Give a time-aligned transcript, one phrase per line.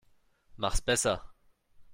[0.57, 1.21] Mach's besser.